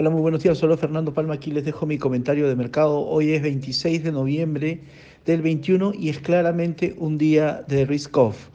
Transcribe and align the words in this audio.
Hola, 0.00 0.10
muy 0.10 0.20
buenos 0.20 0.44
días. 0.44 0.56
Solo 0.56 0.76
Fernando 0.76 1.12
Palma 1.12 1.34
aquí 1.34 1.50
les 1.50 1.64
dejo 1.64 1.84
mi 1.84 1.98
comentario 1.98 2.46
de 2.46 2.54
mercado. 2.54 3.00
Hoy 3.00 3.32
es 3.32 3.42
26 3.42 4.04
de 4.04 4.12
noviembre 4.12 4.80
del 5.26 5.42
21 5.42 5.92
y 5.98 6.08
es 6.08 6.20
claramente 6.20 6.94
un 6.98 7.18
día 7.18 7.64
de 7.66 7.84
risk 7.84 8.16
off. 8.16 8.46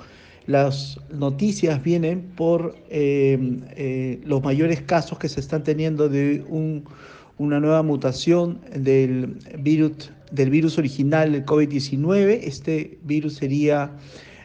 Las 0.47 0.97
noticias 1.11 1.83
vienen 1.83 2.21
por 2.37 2.77
eh, 2.89 3.37
eh, 3.75 4.21
los 4.23 4.41
mayores 4.41 4.83
casos 4.83 5.19
que 5.19 5.27
se 5.27 5.41
están 5.41 5.65
teniendo 5.65 6.07
de 6.07 6.45
un, 6.48 6.86
una 7.38 7.60
nueva 7.60 7.84
mutación 7.84 8.62
del 8.73 9.38
virus, 9.60 10.14
del 10.32 10.50
virus 10.50 10.78
original, 10.78 11.36
el 11.36 11.46
COVID-19. 11.46 12.39
Este 12.41 13.00
virus 13.04 13.34
sería, 13.34 13.91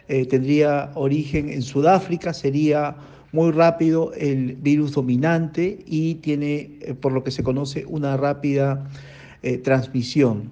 eh, 0.09 0.25
tendría 0.25 0.91
origen 0.95 1.47
en 1.47 1.61
Sudáfrica, 1.61 2.33
sería 2.33 2.97
muy 3.31 3.51
rápido 3.51 4.13
el 4.13 4.55
virus 4.55 4.93
dominante 4.93 5.79
y 5.85 6.15
tiene, 6.15 6.77
eh, 6.81 6.95
por 6.99 7.11
lo 7.11 7.23
que 7.23 7.31
se 7.31 7.43
conoce, 7.43 7.85
una 7.85 8.17
rápida 8.17 8.89
eh, 9.41 9.57
transmisión. 9.57 10.51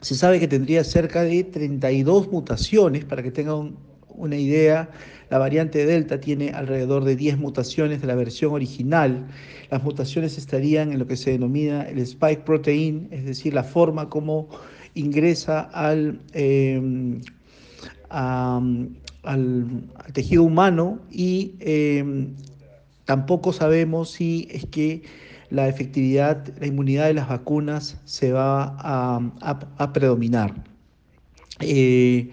Se 0.00 0.14
sabe 0.14 0.38
que 0.38 0.48
tendría 0.48 0.84
cerca 0.84 1.22
de 1.22 1.44
32 1.44 2.30
mutaciones, 2.30 3.04
para 3.04 3.22
que 3.22 3.30
tengan 3.30 3.76
una 4.08 4.36
idea, 4.36 4.90
la 5.30 5.38
variante 5.38 5.86
Delta 5.86 6.20
tiene 6.20 6.50
alrededor 6.50 7.04
de 7.04 7.16
10 7.16 7.38
mutaciones 7.38 8.00
de 8.00 8.06
la 8.06 8.14
versión 8.14 8.52
original. 8.52 9.26
Las 9.70 9.82
mutaciones 9.82 10.38
estarían 10.38 10.92
en 10.92 10.98
lo 10.98 11.06
que 11.06 11.16
se 11.16 11.32
denomina 11.32 11.82
el 11.82 11.98
spike 11.98 12.44
protein, 12.44 13.08
es 13.10 13.24
decir, 13.24 13.54
la 13.54 13.64
forma 13.64 14.08
como 14.08 14.48
ingresa 14.94 15.60
al, 15.60 16.20
eh, 16.34 16.80
al, 19.24 19.82
tejido 20.12 20.42
humano 20.42 20.98
y 21.10 21.54
em, 21.60 22.34
tampoco 23.04 23.52
sabemos 23.52 24.10
si 24.10 24.48
es 24.50 24.66
que 24.66 25.02
la 25.50 25.68
efectividad, 25.68 26.46
la 26.58 26.66
inmunidad 26.66 27.06
de 27.06 27.14
las 27.14 27.28
vacunas 27.28 28.00
se 28.04 28.32
va 28.32 28.76
a, 28.78 29.92
predominar. 29.92 30.54
Eh, 31.60 32.30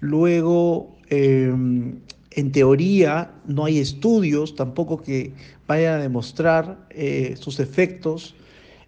luego, 0.00 0.96
em, 1.10 1.98
en 2.30 2.52
teoría, 2.52 3.30
no 3.46 3.66
hay 3.66 3.78
estudios 3.78 4.54
tampoco 4.54 5.02
que 5.02 5.32
vayan 5.66 6.00
a 6.00 6.02
demostrar 6.02 6.86
eh, 6.90 7.34
sus 7.38 7.60
efectos 7.60 8.34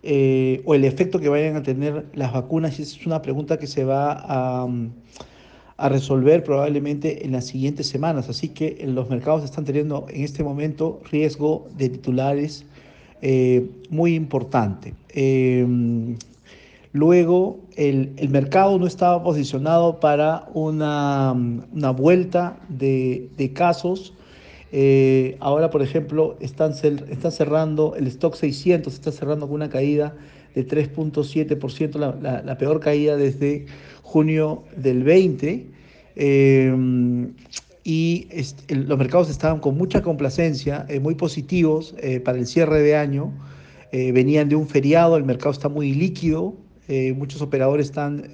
eh, 0.03 0.63
o 0.65 0.75
el 0.75 0.85
efecto 0.85 1.19
que 1.19 1.29
vayan 1.29 1.57
a 1.57 1.63
tener 1.63 2.07
las 2.15 2.33
vacunas. 2.33 2.79
Y 2.79 2.83
es 2.83 3.07
una 3.07 3.21
pregunta 3.23 3.59
que 3.59 3.67
se 3.67 3.85
va 3.85 4.13
a 4.13 4.67
a 5.85 5.91
resolver 5.91 6.43
probablemente 6.43 7.27
en 7.27 7.33
las 7.33 7.45
siguientes 7.45 7.87
semanas. 7.87 8.31
Así 8.31 8.49
que 8.49 8.83
los 8.89 9.11
mercados 9.11 9.45
están 9.45 9.67
teniendo 9.67 10.07
en 10.09 10.25
este 10.25 10.43
momento 10.43 11.03
riesgo 11.13 11.69
de 11.77 11.91
titulares 11.91 12.65
eh, 13.21 13.69
muy 13.91 14.15
importante. 14.15 14.95
Eh, 15.11 15.67
luego, 16.95 17.59
el, 17.77 18.15
mercado 18.31 18.79
no 18.79 18.87
estaba 18.87 19.23
posicionado 19.23 20.01
para 20.01 20.49
una, 20.55 21.33
una 21.33 21.91
vuelta 21.91 22.57
de, 22.71 23.53
casos. 23.53 24.15
Eh, 24.73 25.37
ahora, 25.39 25.69
por 25.69 25.83
ejemplo, 25.83 26.39
están, 26.41 26.73
está 27.11 27.31
cerrando 27.31 27.95
el 27.95 28.07
stock 28.07 28.37
600, 28.37 28.95
está 28.95 29.13
cerrando 29.13 29.47
con 29.49 29.57
una 29.57 29.69
caída 29.69 30.17
de 30.55 30.67
3.7%, 30.67 31.99
la, 31.99 32.41
la, 32.41 32.57
peor 32.57 32.81
caída 32.81 33.19
desde 33.19 33.67
junio 34.03 34.63
del 34.79 35.03
20. 35.03 35.74
Eh, 36.17 36.73
y 37.87 38.29
los 38.69 38.99
mercados 38.99 39.29
estaban 39.29 39.61
con 39.61 39.77
mucha 39.77 40.01
complacencia, 40.01 40.87
eh, 40.89 41.01
muy 41.01 41.15
positivos 41.15 41.95
eh, 41.99 42.19
para 42.19 42.39
el 42.39 42.47
cierre 42.47 42.81
de 42.83 42.97
año. 42.97 43.33
venían 43.93 44.49
de 44.49 44.57
un 44.57 44.67
feriado, 44.67 45.17
el 45.17 45.23
mercado 45.23 45.53
está 45.53 45.69
muy 45.69 45.95
líquido, 45.95 46.57
muchos 47.15 47.41
operadores 47.43 47.87
están 47.87 48.25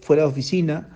fuera 0.00 0.22
de 0.22 0.28
oficina. 0.28 0.88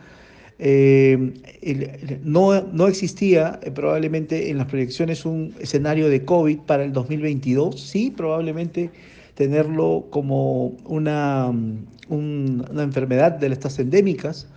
no, 2.24 2.60
no 2.60 2.88
existía 2.88 3.60
probablemente 3.72 4.50
en 4.50 4.58
las 4.58 4.66
proyecciones 4.66 5.24
un 5.24 5.54
escenario 5.60 6.08
de 6.08 6.24
COVID 6.24 6.58
para 6.66 6.82
el 6.82 6.92
2022, 6.92 7.80
sí, 7.80 8.10
probablemente 8.10 8.90
tenerlo 9.36 10.08
como 10.10 10.76
una, 10.86 11.52
una 12.08 12.82
enfermedad 12.82 13.32
de 13.32 13.46
estas 13.46 13.78
endémicas, 13.78 14.48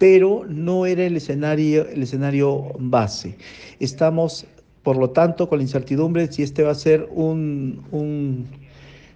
pero 0.00 0.46
no 0.48 0.86
era 0.86 1.04
el 1.04 1.18
escenario, 1.18 1.86
el 1.86 2.02
escenario 2.02 2.72
base. 2.78 3.36
Estamos, 3.80 4.46
por 4.82 4.96
lo 4.96 5.10
tanto, 5.10 5.46
con 5.46 5.58
la 5.58 5.62
incertidumbre 5.62 6.32
si 6.32 6.42
este 6.42 6.62
va 6.62 6.70
a 6.70 6.74
ser 6.74 7.06
un, 7.12 7.82
un 7.90 8.46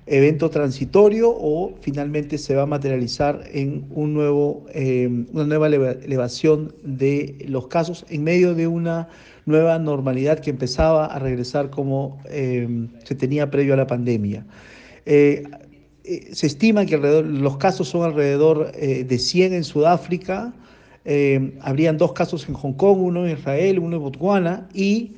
evento 0.05 0.51
transitorio 0.51 1.31
o 1.31 1.73
finalmente 1.81 2.37
se 2.37 2.55
va 2.55 2.65
a 2.65 2.67
materializar 2.67 3.45
en 3.51 3.87
un 3.89 4.13
nuevo, 4.13 4.67
eh, 4.75 5.09
una 5.33 5.47
nueva 5.47 5.69
elevación 5.69 6.75
de 6.83 7.47
los 7.49 7.69
casos 7.69 8.05
en 8.11 8.23
medio 8.23 8.55
de 8.55 8.67
una 8.67 9.09
nueva 9.47 9.79
normalidad 9.79 10.41
que 10.41 10.51
empezaba 10.51 11.07
a 11.07 11.19
regresar 11.19 11.71
como 11.71 12.21
eh, 12.29 12.89
se 13.05 13.15
tenía 13.15 13.51
previo 13.51 13.73
a 13.73 13.79
la 13.79 13.87
pandemia. 13.87 14.45
Eh, 15.07 15.45
se 16.31 16.47
estima 16.47 16.85
que 16.85 16.97
alrededor, 16.97 17.25
los 17.25 17.57
casos 17.57 17.89
son 17.89 18.03
alrededor 18.03 18.71
de 18.73 19.19
100 19.19 19.55
en 19.55 19.65
Sudáfrica, 19.65 20.53
habrían 21.61 21.99
dos 21.99 22.13
casos 22.13 22.49
en 22.49 22.55
Hong 22.55 22.73
Kong, 22.73 22.99
uno 22.99 23.27
en 23.27 23.37
Israel, 23.37 23.79
uno 23.79 23.97
en 23.97 24.03
Botswana 24.03 24.69
y 24.73 25.13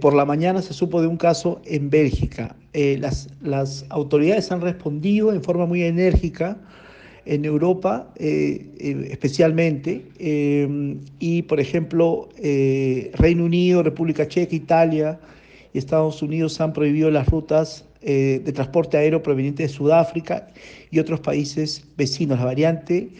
por 0.00 0.14
la 0.14 0.24
mañana 0.24 0.62
se 0.62 0.72
supo 0.72 1.00
de 1.00 1.06
un 1.06 1.16
caso 1.16 1.60
en 1.64 1.90
Bélgica. 1.90 2.56
las, 2.72 3.84
autoridades 3.90 4.50
han 4.50 4.60
respondido 4.60 5.32
en 5.32 5.42
forma 5.42 5.66
muy 5.66 5.82
enérgica 5.82 6.56
en 7.26 7.44
Europa 7.44 8.10
especialmente, 8.18 10.06
y 11.18 11.42
por 11.42 11.60
ejemplo 11.60 12.28
Reino 12.38 13.44
Unido, 13.44 13.82
República 13.82 14.26
Checa, 14.26 14.54
Italia 14.54 15.20
y 15.72 15.78
Estados 15.78 16.22
Unidos 16.22 16.60
han 16.60 16.72
prohibido 16.72 17.10
las 17.10 17.28
rutas 17.28 17.84
eh, 18.00 18.40
de 18.44 18.52
transporte 18.52 18.96
aéreo 18.96 19.22
proveniente 19.22 19.64
de 19.64 19.68
Sudáfrica 19.68 20.46
y 20.90 21.00
otros 21.00 21.18
países 21.20 21.84
vecinos. 21.96 22.38
La 22.38 22.44
variante 22.44 23.10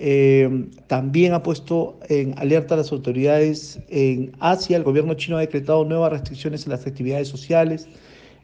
eh, 0.00 0.68
también 0.86 1.32
ha 1.34 1.42
puesto 1.42 1.98
en 2.08 2.38
alerta 2.38 2.74
a 2.74 2.78
las 2.78 2.92
autoridades 2.92 3.80
en 3.88 4.32
Asia. 4.38 4.76
El 4.76 4.84
gobierno 4.84 5.14
chino 5.14 5.36
ha 5.36 5.40
decretado 5.40 5.84
nuevas 5.84 6.12
restricciones 6.12 6.64
en 6.64 6.70
las 6.70 6.86
actividades 6.86 7.26
sociales, 7.26 7.88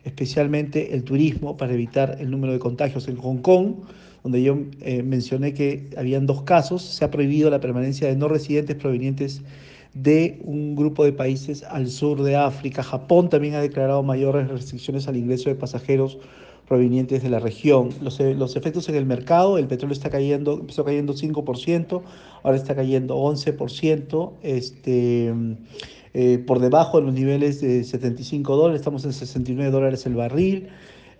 especialmente 0.04 0.94
el 0.94 1.04
turismo, 1.04 1.56
para 1.56 1.72
evitar 1.72 2.16
el 2.18 2.30
número 2.30 2.52
de 2.52 2.58
contagios. 2.58 3.06
En 3.06 3.16
Hong 3.16 3.38
Kong, 3.38 3.74
donde 4.24 4.42
yo 4.42 4.58
eh, 4.80 5.04
mencioné 5.04 5.54
que 5.54 5.90
habían 5.96 6.26
dos 6.26 6.42
casos, 6.42 6.82
se 6.82 7.04
ha 7.04 7.10
prohibido 7.10 7.50
la 7.50 7.60
permanencia 7.60 8.08
de 8.08 8.16
no 8.16 8.26
residentes 8.26 8.74
provenientes 8.74 9.42
de 9.92 10.40
un 10.42 10.74
grupo 10.74 11.04
de 11.04 11.12
países 11.12 11.62
al 11.62 11.88
sur 11.88 12.22
de 12.24 12.34
África. 12.34 12.82
Japón 12.82 13.28
también 13.28 13.54
ha 13.54 13.60
declarado 13.60 14.02
mayores 14.02 14.48
restricciones 14.48 15.06
al 15.06 15.16
ingreso 15.16 15.50
de 15.50 15.54
pasajeros 15.54 16.18
provenientes 16.66 17.22
de 17.22 17.30
la 17.30 17.38
región. 17.38 17.90
Los, 18.00 18.20
eh, 18.20 18.34
los, 18.34 18.56
efectos 18.56 18.88
en 18.88 18.94
el 18.94 19.06
mercado, 19.06 19.58
el 19.58 19.66
petróleo 19.66 19.92
está 19.92 20.10
cayendo, 20.10 20.54
empezó 20.54 20.84
cayendo 20.84 21.14
5%, 21.14 22.02
ahora 22.42 22.56
está 22.56 22.74
cayendo 22.74 23.16
11%, 23.16 24.32
este, 24.42 25.34
eh, 26.14 26.38
por 26.46 26.60
debajo 26.60 27.00
de 27.00 27.06
los 27.06 27.14
niveles 27.14 27.60
de 27.60 27.84
75 27.84 28.56
dólares, 28.56 28.80
estamos 28.80 29.04
en 29.04 29.12
69 29.12 29.70
dólares 29.70 30.06
el 30.06 30.14
barril. 30.14 30.68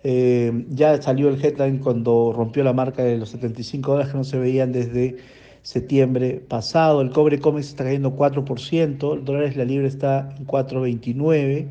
Eh, 0.07 0.65
ya 0.69 1.01
salió 1.01 1.29
el 1.29 1.43
headline 1.43 1.79
cuando 1.79 2.31
rompió 2.31 2.63
la 2.63 2.73
marca 2.73 3.03
de 3.03 3.17
los 3.17 3.29
75 3.29 3.91
dólares 3.91 4.11
que 4.11 4.17
no 4.17 4.23
se 4.23 4.37
veían 4.37 4.71
desde 4.71 5.17
septiembre 5.63 6.43
pasado. 6.47 7.01
El 7.01 7.09
cobre 7.09 7.39
COMEX 7.39 7.69
está 7.69 7.85
cayendo 7.85 8.15
4%, 8.15 9.13
el 9.15 9.25
dólar 9.25 9.43
es 9.45 9.57
la 9.57 9.65
libre 9.65 9.87
está 9.87 10.29
en 10.37 10.45
4.29. 10.45 11.67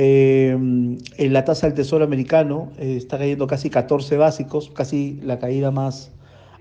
Eh, 0.00 0.56
la 1.18 1.44
tasa 1.44 1.66
del 1.66 1.74
Tesoro 1.74 2.04
americano 2.04 2.70
eh, 2.78 2.94
está 2.96 3.18
cayendo 3.18 3.48
casi 3.48 3.68
14 3.68 4.16
básicos, 4.16 4.70
casi 4.70 5.18
la 5.24 5.40
caída 5.40 5.72
más 5.72 6.12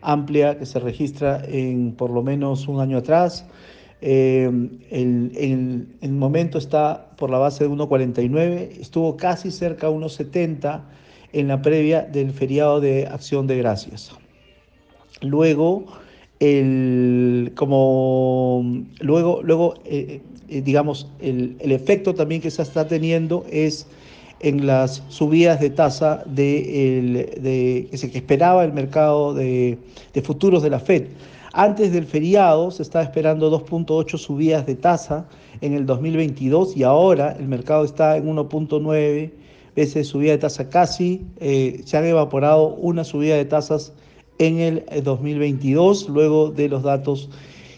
amplia 0.01 0.57
que 0.57 0.66
se 0.66 0.80
registra 0.80 1.44
en 1.48 1.94
por 1.94 2.10
lo 2.10 2.24
menos 2.24 2.68
un 2.68 2.80
año 2.80 2.98
atrás. 2.98 3.45
Eh, 4.01 4.50
el, 4.89 5.88
el, 6.01 6.12
momento 6.13 6.57
está 6.57 7.12
por 7.16 7.30
la 7.30 7.38
base 7.38 7.63
de 7.63 7.69
1,49, 7.69 8.80
estuvo 8.80 9.18
casi 9.18 9.51
cerca 9.51 9.86
de 9.88 9.94
1,70 9.94 10.81
en 11.33 11.48
la 11.48 11.62
previa 11.62 12.01
del 12.01 12.31
feriado 12.31 12.81
de 12.81 13.06
Acción 13.06 13.45
de 13.45 13.57
Gracias. 13.57 14.13
Luego, 15.22 15.86
el, 16.40 17.26
como 17.55 18.83
luego, 18.99 19.41
luego 19.44 19.75
eh, 19.85 20.21
eh, 20.49 20.61
digamos, 20.61 21.07
el, 21.19 21.55
el, 21.59 21.71
efecto 21.71 22.15
también 22.15 22.41
que 22.41 22.51
se 22.51 22.61
está 22.61 22.88
teniendo 22.88 23.45
es 23.51 23.88
en 24.39 24.65
las 24.67 25.03
subidas 25.09 25.59
de 25.59 25.69
tasa 25.69 26.23
de, 26.25 27.33
de, 27.41 27.88
que 27.89 27.97
se 27.97 28.07
esperaba 28.15 28.63
el 28.63 28.71
mercado 28.71 29.33
de, 29.33 29.77
de, 30.13 30.21
futuros 30.21 30.63
de 30.63 30.69
la 30.69 30.79
Fed. 30.79 31.07
Antes 31.53 31.91
del 31.91 32.05
feriado 32.05 32.69
se 32.71 32.83
estaba 32.83 33.03
esperando 33.03 33.51
2.8 33.51 34.17
subidas 34.17 34.65
de 34.65 34.75
tasa 34.75 35.25
en 35.61 35.73
el 35.73 35.85
2022 35.85 36.77
y 36.77 36.83
ahora 36.83 37.35
el 37.39 37.47
mercado 37.47 37.83
está 37.83 38.15
en 38.15 38.27
1.9 38.27 39.31
veces 39.75 40.07
subida 40.07 40.31
de 40.31 40.38
tasa 40.39 40.69
casi, 40.69 41.21
eh, 41.39 41.81
se 41.85 41.97
han 41.97 42.05
evaporado 42.05 42.69
una 42.69 43.03
subida 43.03 43.35
de 43.35 43.45
tasas 43.45 43.94
en 44.39 44.60
el 44.60 45.04
2022, 45.04 46.04
eh, 46.04 46.06
luego 46.12 46.51
de 46.51 46.69
los 46.69 46.84
datos 46.84 47.30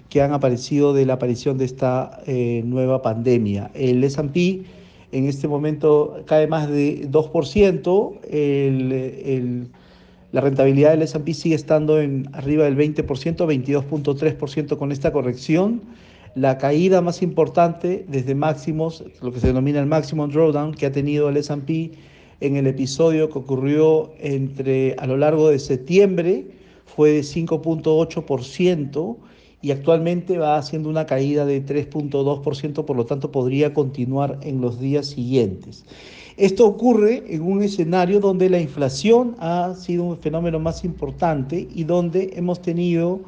que 0.09 0.21
han 0.21 0.33
aparecido 0.33 0.93
de 0.93 1.05
la 1.05 1.13
aparición 1.13 1.57
de 1.57 1.65
esta 1.65 2.21
eh, 2.25 2.63
nueva 2.65 3.01
pandemia. 3.01 3.71
El 3.73 4.03
S&P 4.03 4.63
en 5.11 5.27
este 5.27 5.47
momento 5.47 6.23
cae 6.25 6.47
más 6.47 6.69
de 6.69 7.09
2%, 7.09 8.19
el, 8.29 9.69
la 10.31 10.41
rentabilidad 10.41 10.91
del 10.91 11.03
S&P 11.03 11.33
sigue 11.33 11.55
estando 11.55 11.99
en 11.99 12.29
arriba 12.33 12.65
del 12.65 12.77
20%, 12.77 13.05
22.3% 13.05 14.77
con 14.77 14.91
esta 14.91 15.11
corrección. 15.11 15.81
La 16.35 16.59
caída 16.59 17.01
más 17.01 17.23
importante 17.23 18.05
desde 18.07 18.35
máximos, 18.35 19.03
lo 19.21 19.31
que 19.31 19.39
se 19.39 19.47
denomina 19.47 19.79
el 19.79 19.87
maximum 19.87 20.29
drawdown 20.29 20.73
que 20.75 20.85
ha 20.85 20.91
tenido 20.91 21.29
el 21.29 21.37
S&P 21.37 21.91
en 22.41 22.55
el 22.55 22.67
episodio 22.67 23.29
que 23.29 23.39
ocurrió 23.39 24.11
entre 24.19 24.95
a 24.97 25.07
lo 25.07 25.17
largo 25.17 25.49
de 25.49 25.59
septiembre 25.59 26.47
fue 26.85 27.11
de 27.11 27.21
5.8% 27.21 29.17
y 29.61 29.71
actualmente 29.71 30.37
va 30.37 30.57
haciendo 30.57 30.89
una 30.89 31.05
caída 31.05 31.45
de 31.45 31.65
3.2%, 31.65 32.85
por 32.85 32.95
lo 32.95 33.05
tanto 33.05 33.31
podría 33.31 33.73
continuar 33.73 34.39
en 34.41 34.61
los 34.61 34.79
días 34.79 35.07
siguientes. 35.07 35.83
Esto 36.37 36.65
ocurre 36.65 37.23
en 37.27 37.41
un 37.41 37.61
escenario 37.61 38.21
donde 38.21 38.49
la 38.49 38.61
inflación 38.61 39.35
ha 39.39 39.75
sido 39.75 40.05
un 40.05 40.17
fenómeno 40.17 40.59
más 40.59 40.85
importante 40.85 41.67
y 41.75 41.83
donde 41.83 42.31
hemos 42.37 42.61
tenido, 42.61 43.19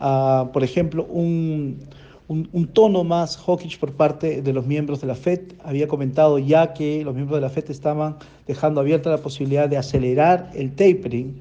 uh, 0.00 0.46
por 0.52 0.62
ejemplo, 0.62 1.04
un, 1.06 1.78
un, 2.32 2.66
tono 2.68 3.04
más 3.04 3.36
hawkish 3.36 3.78
por 3.78 3.92
parte 3.92 4.42
de 4.42 4.52
los 4.52 4.66
miembros 4.66 5.00
de 5.00 5.06
la 5.06 5.14
Fed. 5.14 5.40
Había 5.64 5.88
comentado 5.88 6.38
ya 6.38 6.72
que 6.72 7.04
los 7.04 7.14
miembros 7.14 7.36
de 7.38 7.42
la 7.42 7.50
Fed 7.50 7.70
estaban 7.70 8.16
dejando 8.46 8.80
abierta 8.80 9.10
la 9.10 9.18
posibilidad 9.18 9.68
de 9.68 9.76
acelerar 9.76 10.50
el 10.54 10.72
tapering 10.72 11.40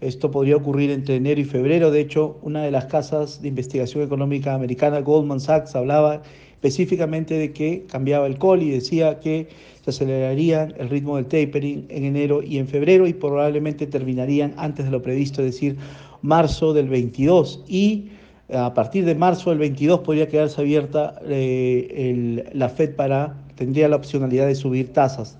esto 0.00 0.30
podría 0.30 0.56
ocurrir 0.56 0.90
entre 0.90 1.16
enero 1.16 1.40
y 1.40 1.44
febrero. 1.44 1.90
De 1.90 2.00
hecho, 2.00 2.38
una 2.42 2.62
de 2.62 2.70
las 2.70 2.84
casas 2.86 3.42
de 3.42 3.48
investigación 3.48 4.04
económica 4.04 4.54
americana, 4.54 5.00
Goldman 5.00 5.40
Sachs, 5.40 5.74
hablaba 5.74 6.22
específicamente 6.52 7.34
de 7.34 7.52
que 7.52 7.84
cambiaba 7.90 8.26
el 8.26 8.38
call 8.38 8.62
y 8.62 8.70
decía 8.70 9.18
que 9.18 9.48
se 9.82 9.90
aceleraría 9.90 10.68
el 10.78 10.88
ritmo 10.88 11.16
del 11.16 11.26
tapering 11.26 11.86
en 11.88 12.04
enero 12.04 12.42
y 12.42 12.58
en 12.58 12.68
febrero 12.68 13.06
y 13.06 13.12
probablemente 13.12 13.86
terminarían 13.86 14.54
antes 14.56 14.84
de 14.84 14.90
lo 14.90 15.02
previsto, 15.02 15.42
es 15.42 15.52
decir, 15.52 15.76
marzo 16.22 16.72
del 16.74 16.88
22. 16.88 17.64
Y 17.66 18.10
a 18.52 18.72
partir 18.72 19.04
de 19.04 19.14
marzo 19.14 19.50
del 19.50 19.58
22 19.58 20.00
podría 20.00 20.28
quedarse 20.28 20.60
abierta 20.60 21.14
eh, 21.24 22.48
la 22.54 22.68
Fed 22.68 22.94
para, 22.94 23.34
tendría 23.56 23.88
la 23.88 23.96
opcionalidad 23.96 24.46
de 24.46 24.54
subir 24.54 24.92
tasas. 24.92 25.36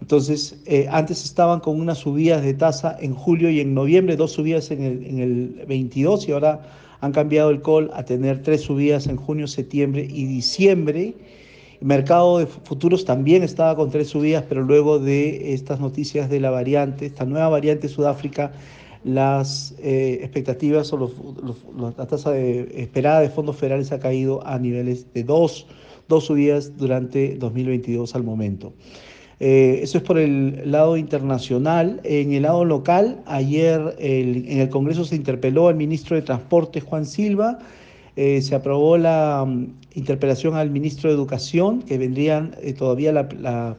Entonces, 0.00 0.60
eh, 0.66 0.86
antes 0.90 1.24
estaban 1.24 1.60
con 1.60 1.80
unas 1.80 1.98
subidas 1.98 2.42
de 2.42 2.54
tasa 2.54 2.96
en 3.00 3.14
julio 3.14 3.50
y 3.50 3.60
en 3.60 3.74
noviembre, 3.74 4.16
dos 4.16 4.32
subidas 4.32 4.70
en 4.70 4.82
el, 4.82 5.06
en 5.06 5.18
el 5.18 5.64
22 5.66 6.28
y 6.28 6.32
ahora 6.32 6.60
han 7.00 7.12
cambiado 7.12 7.50
el 7.50 7.62
call 7.62 7.90
a 7.94 8.04
tener 8.04 8.42
tres 8.42 8.62
subidas 8.62 9.06
en 9.06 9.16
junio, 9.16 9.46
septiembre 9.46 10.06
y 10.10 10.24
diciembre. 10.26 11.14
Mercado 11.80 12.38
de 12.38 12.46
futuros 12.46 13.06
también 13.06 13.42
estaba 13.42 13.74
con 13.74 13.90
tres 13.90 14.08
subidas, 14.08 14.44
pero 14.46 14.62
luego 14.62 14.98
de 14.98 15.54
estas 15.54 15.80
noticias 15.80 16.28
de 16.28 16.40
la 16.40 16.50
variante, 16.50 17.06
esta 17.06 17.24
nueva 17.24 17.48
variante 17.48 17.88
de 17.88 17.94
Sudáfrica, 17.94 18.52
las 19.04 19.74
eh, 19.78 20.18
expectativas 20.22 20.92
o 20.92 20.96
los, 20.96 21.12
la 21.78 22.06
tasa 22.06 22.32
de, 22.32 22.68
esperada 22.76 23.20
de 23.20 23.30
fondos 23.30 23.56
federales 23.56 23.92
ha 23.92 23.98
caído 23.98 24.46
a 24.46 24.58
niveles 24.58 25.12
de 25.14 25.24
dos, 25.24 25.66
dos 26.08 26.26
subidas 26.26 26.76
durante 26.76 27.36
2022 27.36 28.14
al 28.14 28.24
momento. 28.24 28.72
Eh, 29.42 29.80
eso 29.82 29.96
es 29.96 30.04
por 30.04 30.18
el 30.18 30.70
lado 30.70 30.98
internacional. 30.98 32.00
En 32.04 32.32
el 32.34 32.42
lado 32.42 32.66
local, 32.66 33.22
ayer 33.24 33.96
en 33.98 34.60
el 34.60 34.68
Congreso 34.68 35.04
se 35.04 35.16
interpeló 35.16 35.68
al 35.68 35.76
ministro 35.76 36.16
de 36.16 36.22
Transporte, 36.22 36.82
Juan 36.82 37.06
Silva. 37.06 37.58
Eh, 38.16 38.42
se 38.42 38.54
aprobó 38.54 38.98
la 38.98 39.44
um, 39.44 39.68
interpelación 39.94 40.56
al 40.56 40.68
ministro 40.68 41.08
de 41.08 41.16
Educación, 41.16 41.80
que 41.80 41.96
vendrían 41.96 42.54
todavía 42.76 43.12
la, 43.12 43.78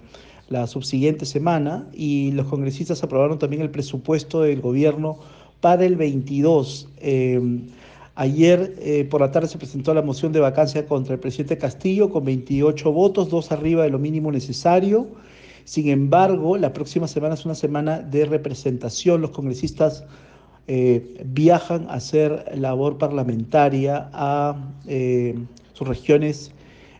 la, 0.51 0.67
subsiguiente 0.67 1.25
semana, 1.25 1.87
y 1.93 2.31
los 2.31 2.47
congresistas 2.47 3.01
aprobaron 3.03 3.39
también 3.39 3.61
el 3.61 3.71
presupuesto 3.71 4.41
del 4.41 4.61
gobierno 4.61 5.17
para 5.61 5.85
el 5.85 5.95
22. 5.95 6.89
Ayer 8.15 8.75
eh, 8.79 9.07
por 9.09 9.21
la 9.21 9.31
tarde 9.31 9.47
se 9.47 9.57
presentó 9.57 9.93
la 9.93 10.01
moción 10.01 10.33
de 10.33 10.39
vacancia 10.39 10.85
contra 10.85 11.13
el 11.13 11.19
presidente 11.19 11.57
Castillo 11.57 12.09
con 12.09 12.25
28 12.25 12.91
votos, 12.91 13.29
dos 13.29 13.51
arriba 13.51 13.83
de 13.83 13.89
lo 13.89 13.99
mínimo 13.99 14.31
necesario. 14.31 15.07
Sin 15.63 15.87
embargo, 15.89 16.57
la 16.57 16.73
próxima 16.73 17.07
semana 17.07 17.35
es 17.35 17.45
una 17.45 17.55
semana 17.55 17.99
de 17.99 18.25
representación. 18.25 19.21
Los 19.21 19.31
congresistas 19.31 20.03
eh, 20.67 21.23
viajan 21.25 21.87
a 21.89 21.93
hacer 21.93 22.51
labor 22.55 22.97
parlamentaria 22.97 24.09
a 24.11 24.55
eh, 24.87 25.35
sus 25.73 25.87
regiones 25.87 26.51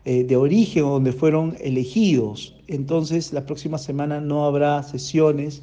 eh, 0.03 0.23
de 0.23 0.35
origen 0.35 0.81
donde 0.81 1.11
fueron 1.11 1.55
elegidos. 1.59 2.55
Entonces, 2.67 3.33
la 3.33 3.45
próxima 3.45 3.77
semana 3.77 4.19
no 4.19 4.45
habrá 4.45 4.81
sesiones 4.81 5.61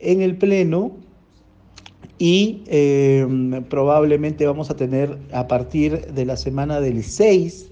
en 0.00 0.20
el 0.20 0.36
Pleno 0.36 0.96
y 2.18 2.62
eh, 2.66 3.24
probablemente 3.70 4.44
vamos 4.46 4.70
a 4.70 4.76
tener 4.76 5.16
a 5.32 5.46
partir 5.46 6.06
de 6.06 6.24
la 6.24 6.36
semana 6.36 6.80
del 6.80 7.04
6 7.04 7.70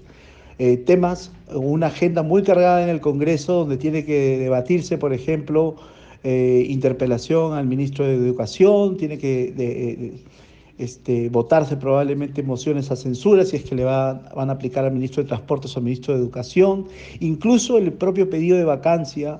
eh, 0.59 0.77
temas, 0.77 1.33
una 1.53 1.87
agenda 1.87 2.23
muy 2.23 2.41
cargada 2.41 2.83
en 2.83 2.89
el 2.89 3.01
Congreso 3.01 3.53
donde 3.53 3.75
tiene 3.75 4.05
que 4.05 4.37
debatirse, 4.37 4.97
por 4.97 5.13
ejemplo, 5.13 5.75
interpelación 6.23 7.53
al 7.53 7.67
ministro 7.67 8.05
de 8.05 8.15
Educación, 8.15 8.97
tiene 8.97 9.17
que 9.17 9.53
este, 10.77 11.29
votarse 11.29 11.77
probablemente 11.77 12.43
mociones 12.43 12.91
a 12.91 12.95
censura 12.95 13.45
si 13.45 13.55
es 13.57 13.63
que 13.63 13.75
le 13.75 13.83
va, 13.83 14.13
van 14.35 14.49
a 14.49 14.53
aplicar 14.53 14.85
al 14.85 14.91
ministro 14.91 15.23
de 15.23 15.27
Transportes 15.27 15.75
o 15.75 15.79
al 15.79 15.85
ministro 15.85 16.13
de 16.13 16.19
Educación, 16.19 16.87
incluso 17.19 17.77
el 17.77 17.93
propio 17.93 18.29
pedido 18.29 18.57
de 18.57 18.63
vacancia. 18.63 19.39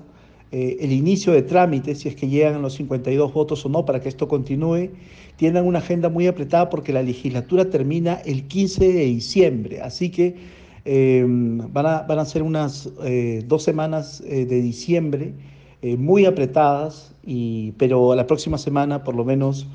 Eh, 0.49 0.77
el 0.79 0.93
inicio 0.93 1.33
de 1.33 1.41
trámites, 1.41 1.99
si 1.99 2.07
es 2.07 2.15
que 2.15 2.29
llegan 2.29 2.61
los 2.61 2.75
52 2.75 3.33
votos 3.33 3.65
o 3.65 3.69
no, 3.69 3.83
para 3.83 3.99
que 3.99 4.07
esto 4.07 4.29
continúe, 4.29 4.91
tienen 5.35 5.65
una 5.65 5.79
agenda 5.79 6.07
muy 6.07 6.25
apretada 6.25 6.69
porque 6.69 6.93
la 6.93 7.03
legislatura 7.03 7.69
termina 7.69 8.13
el 8.25 8.47
15 8.47 8.93
de 8.93 9.03
diciembre. 9.03 9.81
Así 9.81 10.09
que 10.09 10.37
eh, 10.89 11.25
van, 11.27 11.85
a, 11.85 12.03
van, 12.03 12.19
a, 12.19 12.23
ser 12.23 12.43
unas 12.43 12.89
eh, 13.03 13.43
dos 13.45 13.61
semanas 13.61 14.23
eh, 14.25 14.45
de 14.45 14.61
diciembre 14.61 15.33
muy 15.97 16.25
apretadas, 16.25 17.13
y, 17.23 17.71
pero 17.73 18.15
la 18.15 18.25
próxima 18.25 18.57
semana, 18.57 19.03
por 19.03 19.15
lo 19.15 19.23
menos 19.23 19.67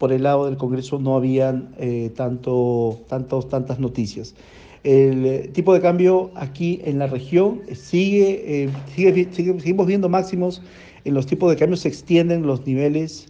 por 0.00 0.12
el 0.12 0.24
lado 0.24 0.46
del 0.46 0.56
Congreso, 0.56 0.98
no 0.98 1.14
habían 1.14 1.68
eh, 1.78 2.10
tanto, 2.16 2.98
tantos, 3.08 3.48
tantas 3.48 3.78
noticias. 3.78 4.34
El 4.82 5.52
tipo 5.52 5.72
de 5.72 5.80
cambio 5.80 6.32
aquí 6.34 6.80
en 6.84 6.98
la 6.98 7.06
región 7.06 7.60
sigue, 7.72 8.68
sigue, 8.96 9.28
sigue, 9.30 9.60
seguimos 9.60 9.86
viendo 9.86 10.08
máximos 10.08 10.60
en 11.04 11.14
los 11.14 11.26
tipos 11.26 11.50
de 11.50 11.56
cambio, 11.56 11.76
se 11.76 11.88
extienden 11.88 12.46
los 12.46 12.66
niveles 12.66 13.28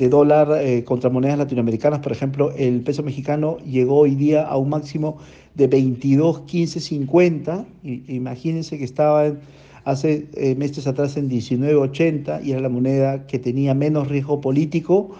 de 0.00 0.08
dólar 0.08 0.48
eh, 0.62 0.82
contra 0.82 1.10
monedas 1.10 1.36
latinoamericanas. 1.38 2.00
Por 2.00 2.12
ejemplo, 2.12 2.52
el 2.56 2.80
peso 2.80 3.02
mexicano 3.02 3.58
llegó 3.58 3.96
hoy 3.98 4.14
día 4.14 4.46
a 4.46 4.56
un 4.56 4.70
máximo 4.70 5.18
de 5.54 5.68
22.1550. 5.68 7.66
Imagínense 8.08 8.78
que 8.78 8.84
estaba 8.84 9.34
hace 9.84 10.26
eh, 10.34 10.54
meses 10.56 10.86
atrás 10.86 11.16
en 11.16 11.28
19.80 11.28 12.44
y 12.44 12.52
era 12.52 12.60
la 12.60 12.68
moneda 12.68 13.26
que 13.26 13.38
tenía 13.38 13.74
menos 13.74 14.08
riesgo 14.08 14.40
político 14.40 15.10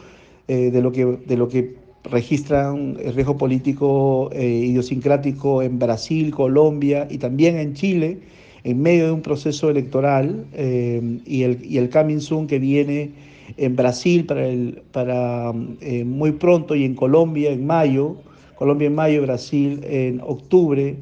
eh, 0.49 0.71
de, 0.71 0.83
lo 0.83 0.93
que, 0.93 1.05
de 1.05 1.37
lo 1.37 1.49
que 1.49 1.77
registran 2.05 2.97
el 3.03 3.15
riesgo 3.15 3.37
político 3.37 4.31
eh, 4.33 4.47
idiosincrático 4.47 5.63
en 5.63 5.79
Brasil, 5.79 6.31
Colombia 6.31 7.07
y 7.11 7.19
también 7.19 7.57
en 7.59 7.75
Chile 7.75 8.19
en 8.65 8.81
medio 8.83 9.07
de 9.07 9.13
un 9.13 9.23
proceso 9.23 9.71
electoral 9.71 10.45
eh, 10.53 11.19
y, 11.27 11.43
el, 11.43 11.65
y 11.65 11.79
el 11.79 11.91
coming 11.91 12.21
soon 12.21 12.47
que 12.47 12.59
viene 12.59 13.11
en 13.57 13.77
Brasil 13.77 14.25
para, 14.27 14.47
el, 14.47 14.83
para 14.93 15.53
eh, 15.81 16.05
muy 16.05 16.33
pronto 16.33 16.75
y 16.75 16.85
en 16.85 16.95
Colombia 16.95 17.51
en 17.51 17.67
mayo, 17.67 18.17
Colombia 18.57 18.89
en 18.89 18.95
mayo, 18.95 19.23
Brasil 19.23 19.81
en 19.85 20.21
octubre 20.21 20.97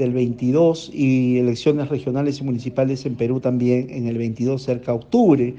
del 0.00 0.12
22 0.12 0.90
y 0.92 1.38
elecciones 1.38 1.88
regionales 1.88 2.40
y 2.40 2.44
municipales 2.44 3.06
en 3.06 3.14
Perú 3.14 3.38
también 3.38 3.88
en 3.90 4.08
el 4.08 4.18
22 4.18 4.60
cerca 4.60 4.90
de 4.92 4.98
octubre. 4.98 5.54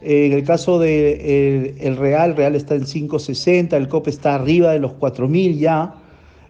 Eh, 0.00 0.26
en 0.26 0.32
el 0.32 0.44
caso 0.44 0.78
del 0.78 1.18
de 1.18 1.74
el 1.80 1.96
Real, 1.98 2.34
Real 2.34 2.56
está 2.56 2.74
en 2.74 2.84
5.60, 2.84 3.74
el 3.74 3.88
COP 3.88 4.08
está 4.08 4.36
arriba 4.36 4.72
de 4.72 4.78
los 4.78 4.92
4.000 4.92 5.58
ya, 5.58 5.94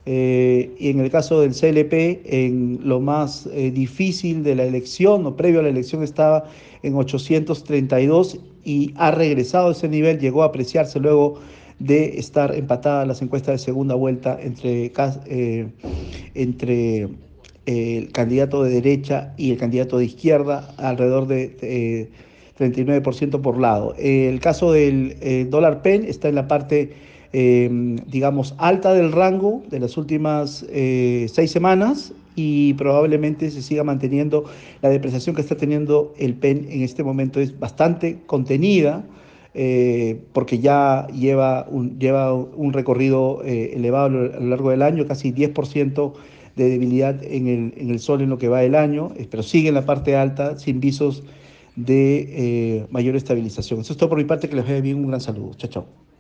eh, 0.05 0.75
y 0.79 0.91
en 0.91 1.01
el 1.01 1.11
caso 1.11 1.41
del 1.41 1.53
CLP, 1.53 2.23
en 2.25 2.81
lo 2.83 3.01
más 3.01 3.49
eh, 3.53 3.71
difícil 3.71 4.43
de 4.43 4.57
la 4.57 4.65
elección 4.65 5.25
o 5.27 5.37
previo 5.37 5.61
a 5.61 5.63
la 5.63 5.69
elección 5.69 6.03
estaba 6.03 6.45
en 6.83 6.97
832 6.97 8.39
y 8.65 8.93
ha 8.97 9.13
regresado 9.13 9.69
a 9.69 9.73
ese 9.73 9.89
nivel, 9.89 10.19
llegó 10.19 10.43
a 10.43 10.47
apreciarse 10.47 10.99
luego 10.99 11.39
de 11.85 12.19
estar 12.19 12.55
empatada 12.55 13.07
las 13.07 13.23
encuestas 13.23 13.55
de 13.55 13.59
segunda 13.59 13.95
vuelta 13.95 14.39
entre, 14.41 14.93
eh, 15.27 15.69
entre 16.35 17.09
el 17.67 18.13
candidato 18.13 18.63
de 18.63 18.71
derecha 18.71 19.35
y 19.37 19.51
el 19.51 19.59
candidato 19.59 19.99
de 19.99 20.05
izquierda, 20.07 20.75
alrededor 20.79 21.27
de 21.27 22.11
39% 22.59 23.41
por 23.41 23.59
lado. 23.59 23.95
El 23.99 24.41
caso 24.41 24.73
del 24.73 25.49
dólar 25.49 25.83
PEN 25.83 26.05
está 26.05 26.29
en 26.29 26.35
la 26.35 26.49
parte, 26.49 26.95
digamos, 27.33 28.57
alta 28.59 28.93
del 28.95 29.13
rango 29.13 29.63
de 29.71 29.79
las 29.79 29.97
últimas 29.97 30.67
seis 30.69 31.53
semanas 31.53 32.13
y 32.35 32.75
probablemente 32.75 33.51
se 33.51 33.63
siga 33.63 33.85
manteniendo. 33.85 34.45
La 34.81 34.89
depreciación 34.89 35.35
que 35.35 35.43
está 35.43 35.57
teniendo 35.57 36.15
el 36.19 36.35
PEN 36.35 36.67
en 36.71 36.83
este 36.83 37.03
momento 37.03 37.41
es 37.41 37.59
bastante 37.59 38.19
contenida. 38.27 39.05
Eh, 39.55 40.23
porque 40.33 40.61
ya 40.61 41.07
lleva 41.09 41.67
un, 41.69 41.99
lleva 41.99 42.33
un 42.33 42.73
recorrido 42.73 43.43
eh, 43.45 43.73
elevado 43.75 44.07
a 44.07 44.09
lo 44.09 44.47
largo 44.47 44.71
del 44.71 44.83
año, 44.83 45.07
casi 45.07 45.33
10% 45.33 46.15
de 46.57 46.69
debilidad 46.69 47.23
en 47.23 47.49
el, 47.49 47.75
en 47.77 47.91
el 47.91 48.01
sol 48.01 48.23
en 48.23 48.31
lo 48.31 48.39
que 48.39 48.49
va 48.49 48.61
del 48.61 48.75
año, 48.75 49.13
eh, 49.17 49.27
pero 49.31 49.43
sigue 49.43 49.69
en 49.69 49.75
la 49.75 49.85
parte 49.85 50.17
alta 50.17 50.59
sin 50.59 50.81
visos 50.81 51.23
de 51.77 52.87
mayor 52.91 53.17
estabilización. 53.17 53.81
Eso 53.81 53.95
es 53.95 53.99
todo 53.99 54.11
por 54.11 54.19
mi 54.19 54.25
parte, 54.25 54.49
que 54.49 54.57
les 54.57 54.65
vaya 54.65 54.81
bien, 54.81 54.99
un 54.99 55.09
gran 55.09 55.21
saludo. 55.21 55.55
Chao, 55.55 55.71
chao. 55.71 56.12